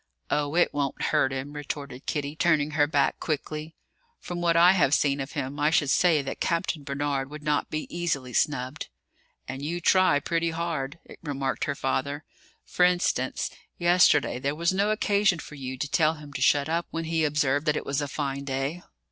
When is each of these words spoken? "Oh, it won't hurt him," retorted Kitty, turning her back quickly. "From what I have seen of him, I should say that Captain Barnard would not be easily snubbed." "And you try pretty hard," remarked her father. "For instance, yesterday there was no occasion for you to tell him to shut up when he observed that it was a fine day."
"Oh, 0.31 0.55
it 0.55 0.73
won't 0.73 0.99
hurt 0.99 1.31
him," 1.31 1.53
retorted 1.53 2.07
Kitty, 2.07 2.35
turning 2.35 2.71
her 2.71 2.87
back 2.87 3.19
quickly. 3.19 3.75
"From 4.17 4.41
what 4.41 4.57
I 4.57 4.71
have 4.71 4.95
seen 4.95 5.19
of 5.19 5.33
him, 5.33 5.59
I 5.59 5.69
should 5.69 5.91
say 5.91 6.23
that 6.23 6.39
Captain 6.39 6.81
Barnard 6.81 7.29
would 7.29 7.43
not 7.43 7.69
be 7.69 7.85
easily 7.95 8.33
snubbed." 8.33 8.87
"And 9.47 9.63
you 9.63 9.79
try 9.79 10.19
pretty 10.19 10.49
hard," 10.49 10.97
remarked 11.21 11.65
her 11.65 11.75
father. 11.75 12.25
"For 12.65 12.83
instance, 12.83 13.51
yesterday 13.77 14.39
there 14.39 14.55
was 14.55 14.73
no 14.73 14.89
occasion 14.89 15.37
for 15.37 15.53
you 15.53 15.77
to 15.77 15.87
tell 15.87 16.15
him 16.15 16.33
to 16.33 16.41
shut 16.41 16.67
up 16.67 16.87
when 16.89 17.03
he 17.03 17.23
observed 17.23 17.67
that 17.67 17.77
it 17.77 17.85
was 17.85 18.01
a 18.01 18.07
fine 18.07 18.43
day." 18.43 18.81